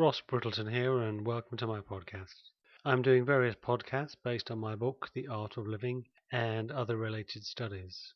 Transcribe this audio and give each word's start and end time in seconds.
Ross 0.00 0.22
Brittleton 0.22 0.72
here, 0.72 1.02
and 1.02 1.26
welcome 1.26 1.58
to 1.58 1.66
my 1.66 1.82
podcast. 1.82 2.32
I'm 2.86 3.02
doing 3.02 3.26
various 3.26 3.54
podcasts 3.56 4.16
based 4.24 4.50
on 4.50 4.58
my 4.58 4.74
book, 4.74 5.10
The 5.12 5.28
Art 5.28 5.58
of 5.58 5.66
Living, 5.66 6.06
and 6.32 6.72
other 6.72 6.96
related 6.96 7.44
studies. 7.44 8.14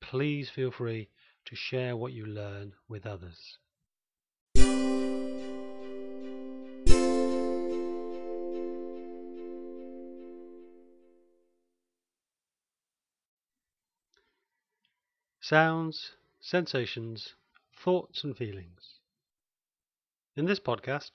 Please 0.00 0.48
feel 0.48 0.70
free 0.70 1.10
to 1.48 1.56
share 1.56 1.96
what 1.96 2.12
you 2.12 2.26
learn 2.26 2.74
with 2.88 3.06
others. 3.06 3.56
Sounds, 15.40 16.12
sensations, 16.38 17.34
thoughts, 17.74 18.22
and 18.22 18.36
feelings. 18.36 18.98
In 20.36 20.44
this 20.44 20.60
podcast, 20.60 21.12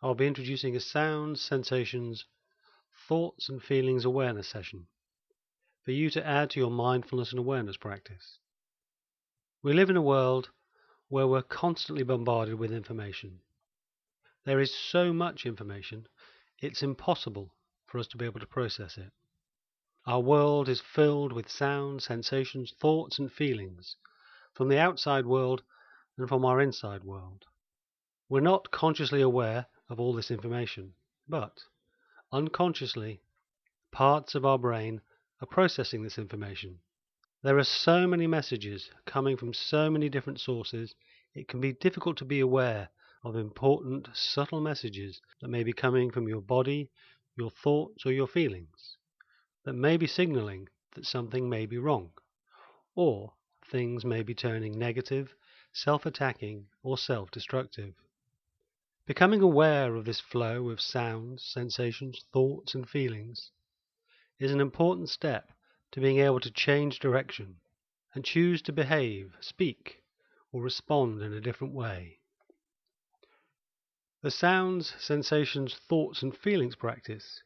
I'll 0.00 0.14
be 0.14 0.28
introducing 0.28 0.76
a 0.76 0.80
sounds, 0.80 1.40
sensations, 1.40 2.26
thoughts, 3.08 3.48
and 3.48 3.60
feelings 3.60 4.04
awareness 4.04 4.46
session 4.46 4.86
for 5.84 5.90
you 5.90 6.10
to 6.10 6.24
add 6.24 6.50
to 6.50 6.60
your 6.60 6.70
mindfulness 6.70 7.32
and 7.32 7.40
awareness 7.40 7.76
practice. 7.76 8.38
We 9.64 9.72
live 9.72 9.88
in 9.88 9.96
a 9.96 10.02
world 10.02 10.50
where 11.08 11.26
we're 11.26 11.40
constantly 11.40 12.04
bombarded 12.04 12.56
with 12.56 12.70
information. 12.70 13.40
There 14.44 14.60
is 14.60 14.74
so 14.74 15.10
much 15.10 15.46
information, 15.46 16.06
it's 16.60 16.82
impossible 16.82 17.54
for 17.86 17.98
us 17.98 18.06
to 18.08 18.18
be 18.18 18.26
able 18.26 18.40
to 18.40 18.46
process 18.46 18.98
it. 18.98 19.10
Our 20.04 20.20
world 20.20 20.68
is 20.68 20.82
filled 20.82 21.32
with 21.32 21.48
sounds, 21.48 22.04
sensations, 22.04 22.74
thoughts, 22.78 23.18
and 23.18 23.32
feelings 23.32 23.96
from 24.52 24.68
the 24.68 24.78
outside 24.78 25.24
world 25.24 25.62
and 26.18 26.28
from 26.28 26.44
our 26.44 26.60
inside 26.60 27.02
world. 27.02 27.46
We're 28.28 28.40
not 28.40 28.70
consciously 28.70 29.22
aware 29.22 29.64
of 29.88 29.98
all 29.98 30.12
this 30.12 30.30
information, 30.30 30.92
but 31.26 31.64
unconsciously, 32.30 33.22
parts 33.90 34.34
of 34.34 34.44
our 34.44 34.58
brain 34.58 35.00
are 35.40 35.46
processing 35.46 36.02
this 36.02 36.18
information 36.18 36.80
there 37.44 37.58
are 37.58 37.64
so 37.64 38.06
many 38.06 38.26
messages 38.26 38.90
coming 39.04 39.36
from 39.36 39.52
so 39.52 39.90
many 39.90 40.08
different 40.08 40.40
sources, 40.40 40.94
it 41.34 41.46
can 41.46 41.60
be 41.60 41.74
difficult 41.74 42.16
to 42.16 42.24
be 42.24 42.40
aware 42.40 42.88
of 43.22 43.36
important, 43.36 44.08
subtle 44.14 44.62
messages 44.62 45.20
that 45.42 45.48
may 45.48 45.62
be 45.62 45.74
coming 45.74 46.10
from 46.10 46.26
your 46.26 46.40
body, 46.40 46.90
your 47.36 47.50
thoughts, 47.50 48.06
or 48.06 48.12
your 48.12 48.26
feelings, 48.26 48.96
that 49.62 49.74
may 49.74 49.98
be 49.98 50.06
signaling 50.06 50.66
that 50.94 51.04
something 51.04 51.46
may 51.46 51.66
be 51.66 51.76
wrong, 51.76 52.10
or 52.94 53.34
things 53.70 54.06
may 54.06 54.22
be 54.22 54.34
turning 54.34 54.78
negative, 54.78 55.34
self 55.70 56.06
attacking, 56.06 56.64
or 56.82 56.96
self 56.96 57.30
destructive. 57.30 57.92
Becoming 59.04 59.42
aware 59.42 59.96
of 59.96 60.06
this 60.06 60.18
flow 60.18 60.70
of 60.70 60.80
sounds, 60.80 61.42
sensations, 61.42 62.24
thoughts, 62.32 62.74
and 62.74 62.88
feelings 62.88 63.50
is 64.38 64.50
an 64.50 64.62
important 64.62 65.10
step 65.10 65.52
to 65.94 66.00
being 66.00 66.18
able 66.18 66.40
to 66.40 66.50
change 66.50 66.98
direction 66.98 67.54
and 68.14 68.24
choose 68.24 68.60
to 68.60 68.72
behave, 68.72 69.32
speak, 69.40 70.02
or 70.50 70.60
respond 70.60 71.22
in 71.22 71.32
a 71.32 71.40
different 71.40 71.72
way. 71.72 72.18
The 74.20 74.32
sounds, 74.32 74.92
sensations, 74.98 75.72
thoughts, 75.88 76.20
and 76.20 76.36
feelings 76.36 76.74
practice 76.74 77.44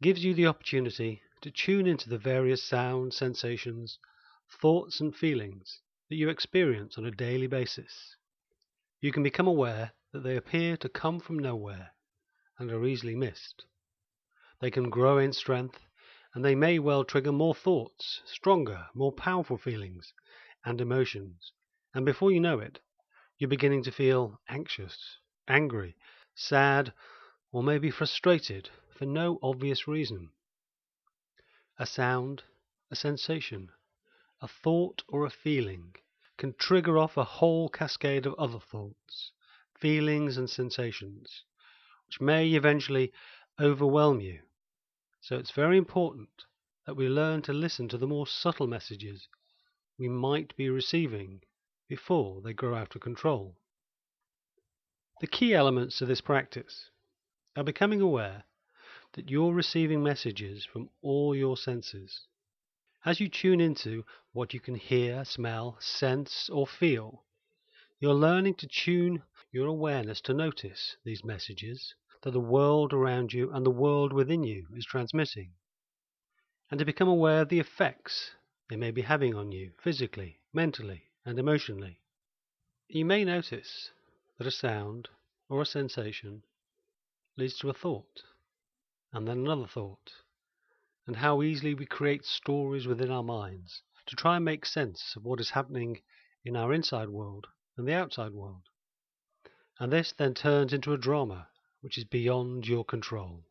gives 0.00 0.22
you 0.22 0.32
the 0.32 0.46
opportunity 0.46 1.22
to 1.40 1.50
tune 1.50 1.88
into 1.88 2.08
the 2.08 2.18
various 2.18 2.62
sounds, 2.62 3.16
sensations, 3.16 3.98
thoughts, 4.60 5.00
and 5.00 5.12
feelings 5.12 5.80
that 6.08 6.14
you 6.14 6.28
experience 6.28 6.96
on 6.96 7.04
a 7.04 7.10
daily 7.10 7.48
basis. 7.48 8.14
You 9.00 9.10
can 9.10 9.24
become 9.24 9.48
aware 9.48 9.90
that 10.12 10.22
they 10.22 10.36
appear 10.36 10.76
to 10.76 10.88
come 10.88 11.18
from 11.18 11.36
nowhere 11.36 11.90
and 12.60 12.70
are 12.70 12.86
easily 12.86 13.16
missed. 13.16 13.64
They 14.60 14.70
can 14.70 14.88
grow 14.88 15.18
in 15.18 15.32
strength 15.32 15.80
and 16.36 16.44
they 16.44 16.54
may 16.54 16.78
well 16.78 17.02
trigger 17.02 17.32
more 17.32 17.54
thoughts, 17.54 18.20
stronger, 18.26 18.88
more 18.92 19.10
powerful 19.10 19.56
feelings 19.56 20.12
and 20.66 20.82
emotions. 20.82 21.50
And 21.94 22.04
before 22.04 22.30
you 22.30 22.40
know 22.40 22.58
it, 22.58 22.78
you're 23.38 23.48
beginning 23.48 23.82
to 23.84 23.90
feel 23.90 24.38
anxious, 24.46 25.16
angry, 25.48 25.96
sad, 26.34 26.92
or 27.52 27.62
maybe 27.62 27.90
frustrated 27.90 28.68
for 28.98 29.06
no 29.06 29.38
obvious 29.42 29.88
reason. 29.88 30.28
A 31.78 31.86
sound, 31.86 32.42
a 32.90 32.96
sensation, 32.96 33.70
a 34.42 34.46
thought, 34.46 35.04
or 35.08 35.24
a 35.24 35.30
feeling 35.30 35.94
can 36.36 36.52
trigger 36.58 36.98
off 36.98 37.16
a 37.16 37.24
whole 37.24 37.70
cascade 37.70 38.26
of 38.26 38.34
other 38.34 38.60
thoughts, 38.60 39.32
feelings, 39.74 40.36
and 40.36 40.50
sensations, 40.50 41.44
which 42.06 42.20
may 42.20 42.48
eventually 42.52 43.10
overwhelm 43.58 44.20
you 44.20 44.42
so 45.26 45.36
it's 45.36 45.50
very 45.50 45.76
important 45.76 46.44
that 46.86 46.94
we 46.94 47.08
learn 47.08 47.42
to 47.42 47.52
listen 47.52 47.88
to 47.88 47.98
the 47.98 48.06
more 48.06 48.28
subtle 48.28 48.68
messages 48.68 49.26
we 49.98 50.08
might 50.08 50.54
be 50.54 50.70
receiving 50.70 51.40
before 51.88 52.40
they 52.42 52.52
grow 52.52 52.76
out 52.76 52.94
of 52.94 53.00
control. 53.00 53.56
The 55.20 55.26
key 55.26 55.52
elements 55.52 56.00
of 56.00 56.06
this 56.06 56.20
practice 56.20 56.90
are 57.56 57.64
becoming 57.64 58.00
aware 58.00 58.44
that 59.14 59.28
you're 59.28 59.52
receiving 59.52 60.00
messages 60.00 60.64
from 60.64 60.90
all 61.02 61.34
your 61.34 61.56
senses. 61.56 62.28
As 63.04 63.18
you 63.18 63.28
tune 63.28 63.60
into 63.60 64.04
what 64.32 64.54
you 64.54 64.60
can 64.60 64.76
hear, 64.76 65.24
smell, 65.24 65.76
sense, 65.80 66.48
or 66.48 66.68
feel, 66.68 67.24
you're 67.98 68.14
learning 68.14 68.54
to 68.58 68.68
tune 68.68 69.24
your 69.50 69.66
awareness 69.66 70.20
to 70.20 70.34
notice 70.34 70.96
these 71.02 71.24
messages 71.24 71.96
that 72.26 72.32
the 72.32 72.40
world 72.40 72.92
around 72.92 73.32
you 73.32 73.52
and 73.52 73.64
the 73.64 73.70
world 73.70 74.12
within 74.12 74.42
you 74.42 74.66
is 74.74 74.84
transmitting, 74.84 75.52
and 76.68 76.80
to 76.80 76.84
become 76.84 77.06
aware 77.06 77.42
of 77.42 77.48
the 77.50 77.60
effects 77.60 78.32
they 78.68 78.74
may 78.74 78.90
be 78.90 79.02
having 79.02 79.32
on 79.32 79.52
you 79.52 79.70
physically, 79.80 80.40
mentally, 80.52 81.04
and 81.24 81.38
emotionally. 81.38 82.00
You 82.88 83.04
may 83.04 83.24
notice 83.24 83.92
that 84.38 84.46
a 84.48 84.50
sound 84.50 85.08
or 85.48 85.62
a 85.62 85.64
sensation 85.64 86.42
leads 87.36 87.60
to 87.60 87.70
a 87.70 87.72
thought, 87.72 88.24
and 89.12 89.28
then 89.28 89.38
another 89.38 89.68
thought, 89.68 90.10
and 91.06 91.14
how 91.14 91.42
easily 91.42 91.74
we 91.74 91.86
create 91.86 92.24
stories 92.24 92.88
within 92.88 93.12
our 93.12 93.22
minds 93.22 93.82
to 94.06 94.16
try 94.16 94.34
and 94.34 94.44
make 94.44 94.66
sense 94.66 95.14
of 95.14 95.24
what 95.24 95.38
is 95.38 95.50
happening 95.50 96.00
in 96.44 96.56
our 96.56 96.72
inside 96.72 97.08
world 97.08 97.46
and 97.76 97.86
the 97.86 97.94
outside 97.94 98.32
world. 98.32 98.64
And 99.78 99.92
this 99.92 100.10
then 100.10 100.34
turns 100.34 100.72
into 100.72 100.92
a 100.92 100.98
drama 100.98 101.46
which 101.86 101.98
is 101.98 102.04
beyond 102.04 102.66
your 102.66 102.84
control. 102.84 103.44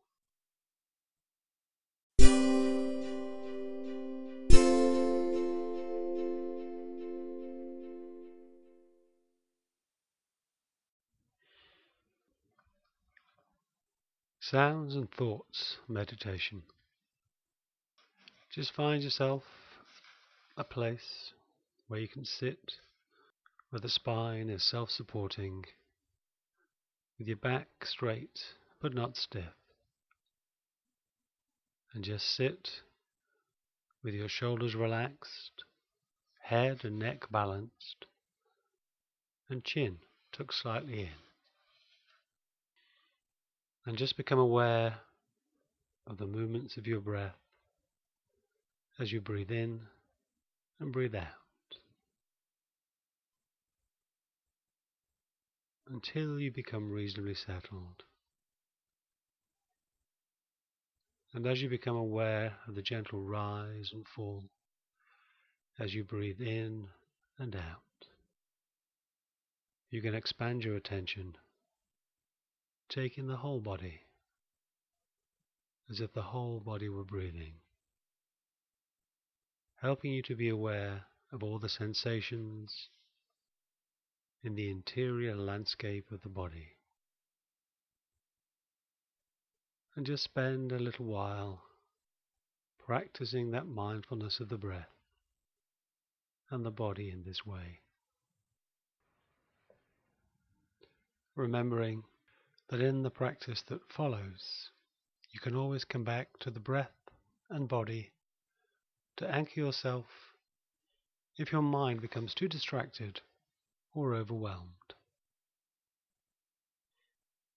Sounds 14.38 14.94
and 14.94 15.10
Thoughts 15.10 15.78
Meditation. 15.88 16.62
Just 18.50 18.74
find 18.74 19.02
yourself 19.02 19.44
a 20.58 20.64
place 20.64 21.32
where 21.88 22.00
you 22.00 22.08
can 22.08 22.26
sit, 22.26 22.74
where 23.70 23.80
the 23.80 23.88
spine 23.88 24.50
is 24.50 24.62
self 24.62 24.90
supporting 24.90 25.64
with 27.18 27.28
your 27.28 27.36
back 27.36 27.68
straight 27.84 28.40
but 28.80 28.94
not 28.94 29.16
stiff. 29.16 29.54
And 31.94 32.04
just 32.04 32.34
sit 32.34 32.82
with 34.02 34.14
your 34.14 34.28
shoulders 34.28 34.74
relaxed, 34.74 35.64
head 36.42 36.84
and 36.84 36.98
neck 36.98 37.24
balanced, 37.30 38.06
and 39.48 39.64
chin 39.64 39.98
tucked 40.32 40.54
slightly 40.54 41.00
in. 41.00 41.08
And 43.86 43.96
just 43.96 44.16
become 44.16 44.38
aware 44.38 44.96
of 46.06 46.18
the 46.18 46.26
movements 46.26 46.76
of 46.76 46.86
your 46.86 47.00
breath 47.00 47.36
as 48.98 49.12
you 49.12 49.20
breathe 49.20 49.50
in 49.50 49.80
and 50.80 50.92
breathe 50.92 51.14
out. 51.14 51.45
Until 55.88 56.40
you 56.40 56.50
become 56.50 56.90
reasonably 56.90 57.34
settled. 57.34 58.02
And 61.32 61.46
as 61.46 61.62
you 61.62 61.68
become 61.68 61.96
aware 61.96 62.56
of 62.66 62.74
the 62.74 62.82
gentle 62.82 63.20
rise 63.20 63.90
and 63.92 64.06
fall 64.06 64.50
as 65.78 65.94
you 65.94 66.02
breathe 66.02 66.40
in 66.40 66.88
and 67.38 67.54
out, 67.54 68.08
you 69.90 70.02
can 70.02 70.14
expand 70.14 70.64
your 70.64 70.76
attention 70.76 71.36
taking 72.88 73.26
the 73.26 73.36
whole 73.36 73.60
body 73.60 74.00
as 75.88 76.00
if 76.00 76.12
the 76.12 76.22
whole 76.22 76.60
body 76.60 76.88
were 76.88 77.04
breathing, 77.04 77.54
helping 79.80 80.12
you 80.12 80.22
to 80.22 80.34
be 80.34 80.48
aware 80.48 81.04
of 81.30 81.42
all 81.42 81.58
the 81.58 81.68
sensations 81.68 82.88
in 84.46 84.54
the 84.54 84.70
interior 84.70 85.34
landscape 85.34 86.12
of 86.12 86.22
the 86.22 86.28
body. 86.28 86.68
And 89.96 90.06
just 90.06 90.22
spend 90.22 90.70
a 90.70 90.78
little 90.78 91.06
while 91.06 91.62
practicing 92.78 93.50
that 93.50 93.66
mindfulness 93.66 94.38
of 94.38 94.48
the 94.48 94.56
breath 94.56 94.92
and 96.48 96.64
the 96.64 96.70
body 96.70 97.10
in 97.10 97.24
this 97.24 97.44
way. 97.44 97.80
Remembering 101.34 102.04
that 102.68 102.80
in 102.80 103.02
the 103.02 103.10
practice 103.10 103.64
that 103.66 103.80
follows, 103.88 104.70
you 105.32 105.40
can 105.40 105.56
always 105.56 105.84
come 105.84 106.04
back 106.04 106.28
to 106.38 106.52
the 106.52 106.60
breath 106.60 106.94
and 107.50 107.66
body 107.66 108.12
to 109.16 109.28
anchor 109.28 109.58
yourself 109.58 110.04
if 111.36 111.50
your 111.50 111.62
mind 111.62 112.00
becomes 112.00 112.32
too 112.32 112.46
distracted 112.46 113.20
or 113.96 114.14
overwhelmed. 114.14 114.94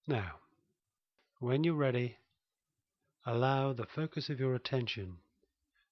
Now, 0.08 0.40
when 1.40 1.66
you're 1.66 1.76
ready, 1.76 2.16
allow 3.26 3.74
the 3.74 3.86
focus 3.86 4.30
of 4.30 4.40
your 4.40 4.56
attention 4.56 5.18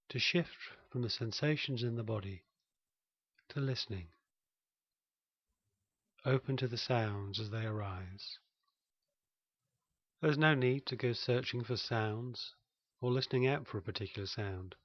to 0.08 0.20
shift 0.20 0.56
from 0.90 1.02
the 1.02 1.10
sensations 1.10 1.84
in 1.84 1.98
the 1.98 2.04
body 2.04 2.44
to 3.50 3.60
listening, 3.60 4.08
open 6.26 6.56
to 6.58 6.68
the 6.68 6.78
sounds 6.78 7.42
as 7.42 7.50
they 7.50 7.66
arise. 7.66 8.40
There's 10.22 10.38
no 10.38 10.56
need 10.56 10.86
to 10.86 10.96
go 10.96 11.12
searching 11.12 11.64
for 11.66 11.76
sounds 11.76 12.56
or 13.02 13.12
listening 13.12 13.48
out 13.48 13.68
for 13.68 13.80
a 13.80 13.84
particular 13.84 14.26
sound. 14.26 14.76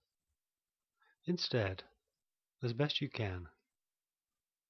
Instead, 1.24 1.84
as 2.62 2.72
best 2.72 3.00
you 3.00 3.08
can, 3.08 3.46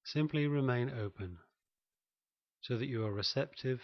simply 0.03 0.47
remain 0.47 0.89
open 0.89 1.37
so 2.61 2.77
that 2.77 2.87
you 2.87 3.05
are 3.05 3.13
receptive 3.13 3.81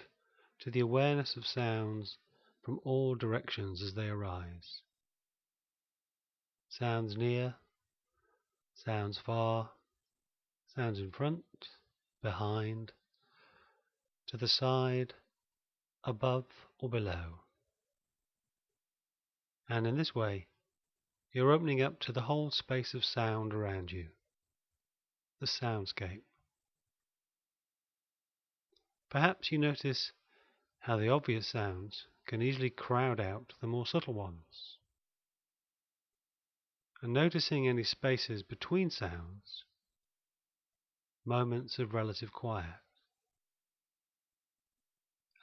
to 0.60 0.72
the 0.72 0.80
awareness 0.80 1.36
of 1.36 1.46
sounds 1.46 2.18
from 2.64 2.80
all 2.84 3.16
directions 3.16 3.82
as 3.82 3.94
they 3.94 4.08
arise. 4.08 4.82
Sounds 6.70 7.18
near, 7.18 7.56
sounds 8.74 9.18
far, 9.18 9.72
sounds 10.76 11.00
in 11.00 11.12
front, 11.12 11.44
behind, 12.22 12.92
to 14.28 14.38
the 14.38 14.48
side, 14.48 15.14
above 16.04 16.46
or 16.80 16.90
below. 16.90 17.42
And 19.68 19.88
in 19.88 19.98
this 19.98 20.14
way, 20.14 20.48
you're 21.32 21.52
opening 21.52 21.82
up 21.82 22.00
to 22.02 22.12
the 22.12 22.22
whole 22.22 22.52
space 22.52 22.94
of 22.94 23.06
sound 23.06 23.54
around 23.54 23.92
you, 23.92 24.10
the 25.40 25.46
soundscape. 25.46 26.22
Perhaps 29.10 29.52
you 29.52 29.58
notice 29.58 30.12
how 30.80 30.98
the 30.98 31.10
obvious 31.10 31.48
sounds 31.48 32.06
can 32.26 32.42
easily 32.42 32.70
crowd 32.70 33.20
out 33.20 33.54
the 33.60 33.68
more 33.68 33.86
subtle 33.86 34.14
ones. 34.14 34.78
And 37.02 37.14
noticing 37.14 37.68
any 37.68 37.84
spaces 37.84 38.44
between 38.44 38.90
sounds, 38.90 39.64
moments 41.26 41.80
of 41.80 41.94
relative 41.94 42.32
quiet. 42.32 42.82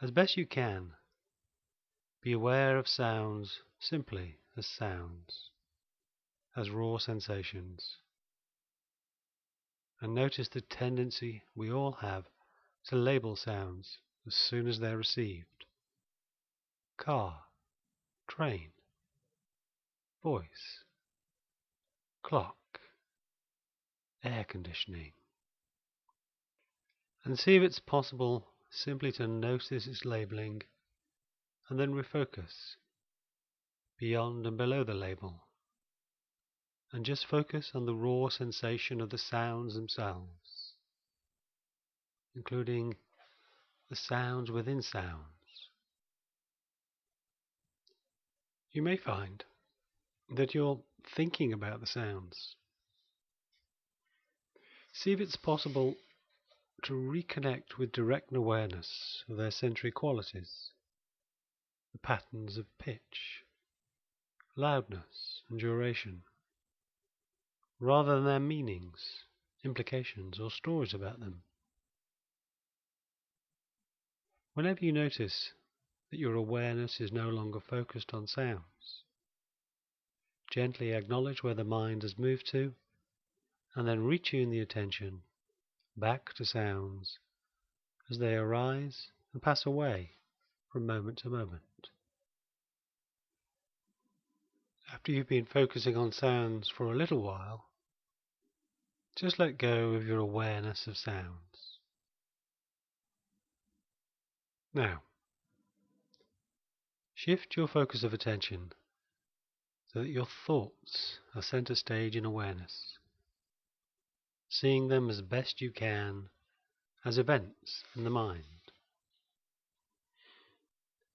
As 0.02 0.10
best 0.10 0.36
you 0.36 0.46
can, 0.46 0.92
be 2.22 2.32
aware 2.32 2.76
of 2.76 2.86
sounds 2.86 3.62
simply 3.78 4.38
as 4.56 4.66
sounds, 4.66 5.50
as 6.54 6.70
raw 6.70 6.98
sensations. 6.98 7.96
And 10.00 10.14
notice 10.14 10.48
the 10.48 10.60
tendency 10.60 11.42
we 11.54 11.72
all 11.72 11.92
have 11.92 12.26
to 12.88 12.96
label 12.96 13.34
sounds 13.34 13.98
as 14.26 14.34
soon 14.34 14.68
as 14.68 14.78
they're 14.78 14.98
received. 14.98 15.64
Car, 16.98 17.44
train, 18.28 18.70
voice, 20.22 20.84
clock, 22.22 22.80
air 24.22 24.44
conditioning. 24.44 25.12
And 27.24 27.38
see 27.38 27.56
if 27.56 27.62
it's 27.62 27.80
possible 27.80 28.46
simply 28.70 29.12
to 29.12 29.26
notice 29.26 29.86
its 29.86 30.04
labeling 30.04 30.62
and 31.68 31.80
then 31.80 31.94
refocus 31.94 32.76
beyond 33.98 34.46
and 34.46 34.56
below 34.56 34.84
the 34.84 34.94
label 34.94 35.45
and 36.92 37.04
just 37.04 37.26
focus 37.26 37.72
on 37.74 37.86
the 37.86 37.94
raw 37.94 38.28
sensation 38.28 39.00
of 39.00 39.10
the 39.10 39.18
sounds 39.18 39.74
themselves, 39.74 40.74
including 42.34 42.96
the 43.90 43.96
sounds 43.96 44.50
within 44.50 44.82
sounds. 44.82 45.70
You 48.72 48.82
may 48.82 48.96
find 48.96 49.44
that 50.34 50.54
you're 50.54 50.80
thinking 51.14 51.52
about 51.52 51.80
the 51.80 51.86
sounds. 51.86 52.56
See 54.92 55.12
if 55.12 55.20
it's 55.20 55.36
possible 55.36 55.96
to 56.82 56.92
reconnect 56.92 57.78
with 57.78 57.92
direct 57.92 58.34
awareness 58.34 59.24
of 59.28 59.36
their 59.36 59.50
sensory 59.50 59.90
qualities, 59.90 60.70
the 61.92 61.98
patterns 61.98 62.58
of 62.58 62.66
pitch, 62.78 63.44
loudness, 64.56 65.42
and 65.48 65.58
duration, 65.58 66.22
rather 67.78 68.14
than 68.16 68.24
their 68.24 68.40
meanings, 68.40 69.24
implications, 69.64 70.40
or 70.40 70.50
stories 70.50 70.94
about 70.94 71.20
them. 71.20 71.42
Whenever 74.54 74.84
you 74.84 74.92
notice 74.92 75.52
that 76.10 76.18
your 76.18 76.34
awareness 76.34 77.00
is 77.00 77.12
no 77.12 77.28
longer 77.28 77.60
focused 77.60 78.14
on 78.14 78.26
sounds, 78.26 79.04
gently 80.50 80.92
acknowledge 80.92 81.42
where 81.42 81.54
the 81.54 81.64
mind 81.64 82.02
has 82.02 82.18
moved 82.18 82.46
to, 82.50 82.74
and 83.74 83.86
then 83.86 84.06
retune 84.06 84.50
the 84.50 84.60
attention 84.60 85.22
back 85.96 86.32
to 86.32 86.44
sounds 86.44 87.18
as 88.10 88.18
they 88.18 88.34
arise 88.34 89.08
and 89.32 89.42
pass 89.42 89.66
away 89.66 90.12
from 90.72 90.86
moment 90.86 91.18
to 91.18 91.28
moment. 91.28 91.90
After 94.92 95.12
you've 95.12 95.28
been 95.28 95.44
focusing 95.44 95.96
on 95.96 96.12
sounds 96.12 96.68
for 96.68 96.92
a 96.92 96.96
little 96.96 97.20
while, 97.20 97.65
just 99.16 99.38
let 99.38 99.58
go 99.58 99.94
of 99.94 100.06
your 100.06 100.18
awareness 100.18 100.86
of 100.86 100.96
sounds. 100.96 101.78
Now, 104.72 105.02
shift 107.14 107.56
your 107.56 107.66
focus 107.66 108.04
of 108.04 108.12
attention 108.12 108.72
so 109.92 110.00
that 110.00 110.08
your 110.08 110.26
thoughts 110.46 111.18
are 111.34 111.42
center 111.42 111.74
stage 111.74 112.14
in 112.14 112.24
awareness 112.24 112.98
seeing 114.48 114.88
them 114.88 115.10
as 115.10 115.20
best 115.22 115.60
you 115.60 115.70
can 115.70 116.28
as 117.04 117.18
events 117.18 117.84
in 117.94 118.04
the 118.04 118.10
mind. 118.10 118.44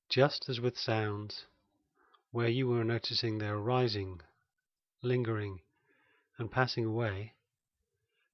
Just 0.10 0.50
as 0.50 0.60
with 0.60 0.78
sounds, 0.78 1.46
where 2.32 2.50
you 2.50 2.68
were 2.68 2.84
noticing 2.84 3.38
their 3.38 3.58
rising, 3.58 4.22
lingering, 5.02 5.62
and 6.38 6.52
passing 6.52 6.86
away, 6.86 7.34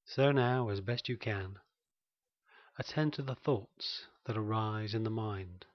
so 0.10 0.32
now, 0.32 0.70
as 0.70 0.80
best 0.80 1.10
you 1.10 1.18
can, 1.18 1.60
attend 2.80 3.12
to 3.12 3.22
the 3.22 3.36
thoughts 3.36 4.06
that 4.26 4.38
arise 4.38 4.94
in 4.94 5.04
the 5.04 5.10
mind, 5.10 5.66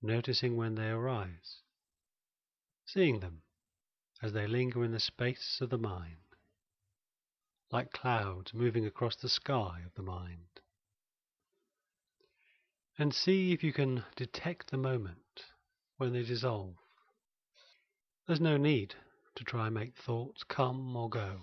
noticing 0.00 0.56
when 0.56 0.76
they 0.76 0.88
arise, 0.88 1.58
seeing 2.86 3.18
them 3.18 3.42
as 4.22 4.32
they 4.32 4.46
linger 4.46 4.84
in 4.84 4.92
the 4.92 5.00
space 5.00 5.58
of 5.60 5.70
the 5.70 5.78
mind, 5.78 6.36
like 7.72 7.92
clouds 7.92 8.54
moving 8.54 8.86
across 8.86 9.16
the 9.16 9.28
sky 9.28 9.80
of 9.84 9.92
the 9.96 10.02
mind. 10.02 10.60
And 12.96 13.12
see 13.12 13.52
if 13.52 13.64
you 13.64 13.72
can 13.72 14.04
detect 14.14 14.70
the 14.70 14.76
moment 14.76 15.46
when 15.96 16.12
they 16.12 16.22
dissolve. 16.22 16.76
There's 18.28 18.40
no 18.40 18.56
need 18.56 18.94
to 19.34 19.42
try 19.42 19.66
and 19.66 19.74
make 19.74 19.96
thoughts 19.96 20.44
come 20.44 20.94
or 20.94 21.08
go. 21.08 21.40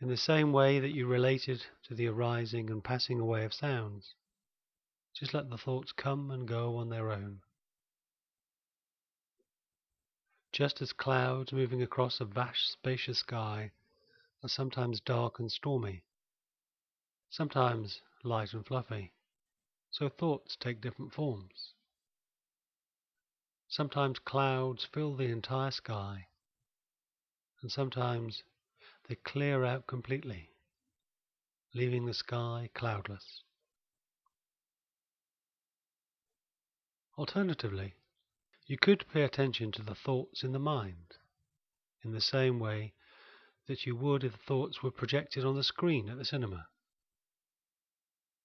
In 0.00 0.08
the 0.08 0.16
same 0.16 0.52
way 0.52 0.78
that 0.78 0.92
you 0.94 1.06
related 1.08 1.66
to 1.84 1.94
the 1.94 2.06
arising 2.06 2.70
and 2.70 2.84
passing 2.84 3.18
away 3.18 3.44
of 3.44 3.52
sounds, 3.52 4.14
just 5.12 5.34
let 5.34 5.50
the 5.50 5.58
thoughts 5.58 5.90
come 5.90 6.30
and 6.30 6.46
go 6.46 6.76
on 6.76 6.88
their 6.88 7.10
own. 7.10 7.40
Just 10.52 10.80
as 10.80 10.92
clouds 10.92 11.52
moving 11.52 11.82
across 11.82 12.20
a 12.20 12.24
vast, 12.24 12.70
spacious 12.70 13.18
sky 13.18 13.72
are 14.42 14.48
sometimes 14.48 15.00
dark 15.00 15.40
and 15.40 15.50
stormy, 15.50 16.04
sometimes 17.28 18.00
light 18.22 18.52
and 18.52 18.64
fluffy, 18.64 19.12
so 19.90 20.08
thoughts 20.08 20.56
take 20.56 20.80
different 20.80 21.12
forms. 21.12 21.74
Sometimes 23.66 24.20
clouds 24.20 24.84
fill 24.84 25.16
the 25.16 25.24
entire 25.24 25.72
sky, 25.72 26.28
and 27.62 27.72
sometimes 27.72 28.44
they 29.08 29.14
clear 29.14 29.64
out 29.64 29.86
completely, 29.86 30.50
leaving 31.74 32.04
the 32.04 32.12
sky 32.12 32.68
cloudless. 32.74 33.42
Alternatively, 37.16 37.94
you 38.66 38.76
could 38.76 39.06
pay 39.12 39.22
attention 39.22 39.72
to 39.72 39.82
the 39.82 39.94
thoughts 39.94 40.42
in 40.44 40.52
the 40.52 40.58
mind 40.58 41.14
in 42.04 42.12
the 42.12 42.20
same 42.20 42.60
way 42.60 42.92
that 43.66 43.86
you 43.86 43.96
would 43.96 44.24
if 44.24 44.34
thoughts 44.34 44.82
were 44.82 44.90
projected 44.90 45.44
on 45.44 45.56
the 45.56 45.64
screen 45.64 46.10
at 46.10 46.18
the 46.18 46.24
cinema. 46.24 46.68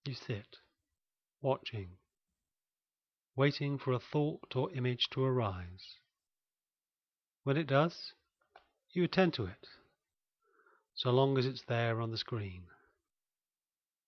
You 0.05 0.15
sit, 0.15 0.57
watching, 1.41 1.97
waiting 3.35 3.77
for 3.77 3.91
a 3.91 3.99
thought 3.99 4.55
or 4.55 4.71
image 4.71 5.09
to 5.11 5.23
arise. 5.23 5.97
When 7.43 7.57
it 7.57 7.67
does, 7.67 8.13
you 8.91 9.03
attend 9.03 9.33
to 9.33 9.45
it 9.45 9.67
so 10.95 11.11
long 11.11 11.37
as 11.37 11.45
it's 11.45 11.63
there 11.67 12.01
on 12.01 12.11
the 12.11 12.17
screen. 12.17 12.63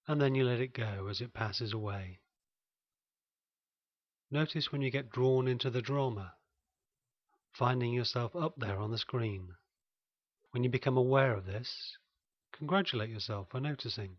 And 0.08 0.22
then 0.22 0.36
you 0.36 0.44
let 0.44 0.60
it 0.60 0.74
go 0.74 1.08
as 1.10 1.22
it 1.22 1.34
passes 1.34 1.74
away. 1.74 2.20
Notice 4.30 4.72
when 4.72 4.82
you 4.82 4.92
get 4.92 5.12
drawn 5.12 5.48
into 5.48 5.70
the 5.70 5.82
drama, 5.82 6.34
finding 7.54 7.94
yourself 7.94 8.36
up 8.36 8.56
there 8.58 8.78
on 8.78 8.92
the 8.92 8.98
screen. 8.98 9.56
When 10.52 10.64
you 10.64 10.70
become 10.70 10.98
aware 10.98 11.34
of 11.34 11.46
this, 11.46 11.98
congratulate 12.52 13.10
yourself 13.10 13.48
for 13.50 13.60
noticing. 13.60 14.18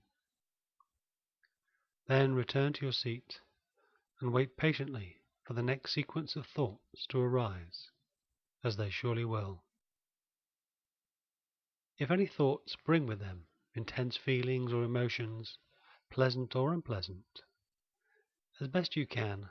Then 2.08 2.34
return 2.34 2.72
to 2.74 2.82
your 2.82 2.92
seat 2.92 3.40
and 4.20 4.32
wait 4.32 4.56
patiently 4.56 5.20
for 5.44 5.54
the 5.54 5.62
next 5.62 5.92
sequence 5.92 6.34
of 6.34 6.46
thoughts 6.46 7.06
to 7.08 7.20
arise, 7.20 7.90
as 8.64 8.76
they 8.76 8.90
surely 8.90 9.24
will. 9.24 9.62
If 11.98 12.10
any 12.10 12.26
thoughts 12.26 12.76
bring 12.76 13.06
with 13.06 13.20
them 13.20 13.46
intense 13.74 14.18
feelings 14.18 14.70
or 14.70 14.82
emotions, 14.82 15.56
pleasant 16.10 16.54
or 16.54 16.74
unpleasant, 16.74 17.40
as 18.60 18.68
best 18.68 18.96
you 18.96 19.06
can, 19.06 19.48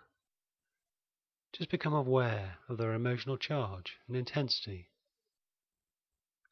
just 1.54 1.72
become 1.72 1.94
aware 1.94 2.60
of 2.70 2.78
their 2.78 2.94
emotional 2.94 3.38
charge 3.38 3.98
and 4.08 4.16
intensity 4.16 4.92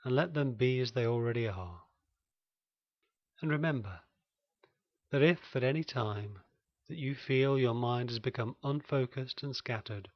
and 0.04 0.16
let 0.16 0.34
them 0.34 0.54
be 0.56 0.80
as 0.80 0.94
they 0.94 1.06
already 1.06 1.48
are. 1.48 1.84
And 3.40 3.52
remember 3.52 4.02
that 5.12 5.22
if 5.22 5.56
at 5.56 5.64
any 5.64 5.84
time 5.84 6.40
that 6.88 6.98
you 6.98 7.14
feel 7.14 7.60
your 7.60 7.76
mind 7.76 8.10
has 8.10 8.18
become 8.20 8.56
unfocused 8.64 9.44
and 9.44 9.56
scattered, 9.56 10.10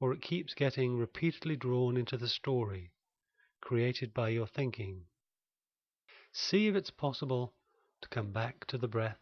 or 0.00 0.14
it 0.14 0.22
keeps 0.22 0.54
getting 0.54 0.96
repeatedly 0.96 1.56
drawn 1.56 1.98
into 1.98 2.16
the 2.16 2.28
story 2.28 2.90
created 3.62 4.12
by 4.12 4.28
your 4.28 4.46
thinking. 4.46 5.06
See 6.32 6.66
if 6.66 6.74
it's 6.74 6.90
possible 6.90 7.54
to 8.02 8.08
come 8.08 8.32
back 8.32 8.66
to 8.66 8.76
the 8.76 8.88
breath 8.88 9.20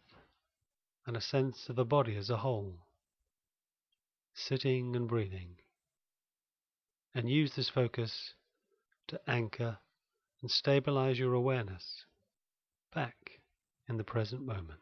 and 1.07 1.15
a 1.15 1.21
sense 1.21 1.69
of 1.69 1.77
the 1.77 1.85
body 1.85 2.17
as 2.17 2.29
a 2.29 2.37
whole, 2.37 2.79
sitting 4.33 4.95
and 4.95 5.07
breathing, 5.07 5.55
and 7.15 7.29
use 7.29 7.55
this 7.55 7.69
focus 7.69 8.33
to 9.07 9.21
anchor 9.27 9.77
and 10.41 10.51
stabilize 10.51 11.19
your 11.19 11.33
awareness 11.33 12.05
back 12.93 13.39
in 13.87 13.97
the 13.97 14.03
present 14.03 14.45
moment. 14.45 14.79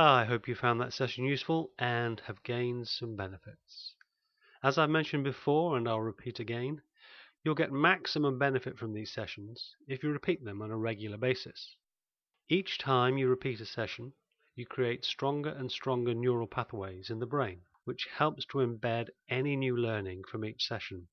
I 0.00 0.26
hope 0.26 0.46
you 0.46 0.54
found 0.54 0.80
that 0.80 0.92
session 0.92 1.24
useful 1.24 1.72
and 1.76 2.20
have 2.20 2.44
gained 2.44 2.86
some 2.86 3.16
benefits. 3.16 3.96
As 4.62 4.78
I've 4.78 4.90
mentioned 4.90 5.24
before, 5.24 5.76
and 5.76 5.88
I'll 5.88 6.00
repeat 6.00 6.38
again, 6.38 6.82
you'll 7.42 7.56
get 7.56 7.72
maximum 7.72 8.38
benefit 8.38 8.78
from 8.78 8.92
these 8.92 9.10
sessions 9.10 9.74
if 9.88 10.04
you 10.04 10.12
repeat 10.12 10.44
them 10.44 10.62
on 10.62 10.70
a 10.70 10.76
regular 10.76 11.16
basis. 11.16 11.74
Each 12.48 12.78
time 12.78 13.18
you 13.18 13.26
repeat 13.28 13.60
a 13.60 13.66
session, 13.66 14.12
you 14.54 14.66
create 14.66 15.04
stronger 15.04 15.50
and 15.50 15.68
stronger 15.68 16.14
neural 16.14 16.46
pathways 16.46 17.10
in 17.10 17.18
the 17.18 17.26
brain, 17.26 17.62
which 17.82 18.06
helps 18.06 18.44
to 18.52 18.58
embed 18.58 19.08
any 19.28 19.56
new 19.56 19.76
learning 19.76 20.22
from 20.30 20.44
each 20.44 20.64
session. 20.64 21.08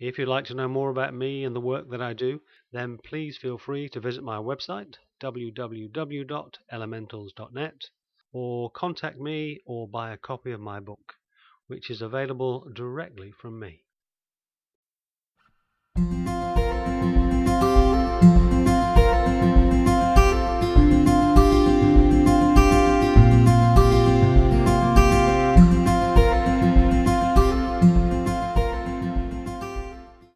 If 0.00 0.16
you'd 0.16 0.28
like 0.28 0.44
to 0.44 0.54
know 0.54 0.68
more 0.68 0.90
about 0.90 1.12
me 1.12 1.44
and 1.44 1.56
the 1.56 1.60
work 1.60 1.90
that 1.90 2.00
I 2.00 2.12
do, 2.12 2.40
then 2.70 2.98
please 2.98 3.36
feel 3.36 3.58
free 3.58 3.88
to 3.88 3.98
visit 3.98 4.22
my 4.22 4.36
website, 4.36 4.94
www.elementals.net, 5.20 7.90
or 8.32 8.70
contact 8.70 9.18
me 9.18 9.58
or 9.66 9.88
buy 9.88 10.12
a 10.12 10.16
copy 10.16 10.52
of 10.52 10.60
my 10.60 10.78
book, 10.78 11.16
which 11.66 11.90
is 11.90 12.00
available 12.00 12.70
directly 12.72 13.32
from 13.32 13.58
me. 13.58 13.82